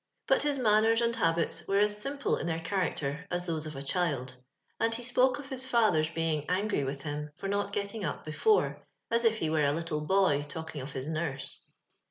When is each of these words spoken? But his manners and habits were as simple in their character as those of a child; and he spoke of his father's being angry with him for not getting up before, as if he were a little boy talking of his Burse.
But 0.25 0.41
his 0.41 0.57
manners 0.57 0.99
and 0.99 1.15
habits 1.15 1.67
were 1.67 1.77
as 1.77 1.95
simple 2.01 2.35
in 2.35 2.47
their 2.47 2.59
character 2.61 3.27
as 3.29 3.45
those 3.45 3.67
of 3.67 3.75
a 3.75 3.83
child; 3.83 4.33
and 4.79 4.95
he 4.95 5.03
spoke 5.03 5.37
of 5.37 5.49
his 5.49 5.67
father's 5.67 6.09
being 6.09 6.43
angry 6.49 6.83
with 6.83 7.03
him 7.03 7.29
for 7.35 7.47
not 7.47 7.71
getting 7.71 8.03
up 8.03 8.25
before, 8.25 8.87
as 9.11 9.25
if 9.25 9.37
he 9.37 9.49
were 9.51 9.63
a 9.63 9.71
little 9.71 10.01
boy 10.07 10.43
talking 10.49 10.81
of 10.81 10.93
his 10.93 11.05
Burse. 11.07 11.67